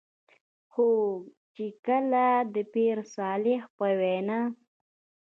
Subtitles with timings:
[0.71, 0.87] خو
[1.55, 4.39] چې کله د پير صالح په وېنا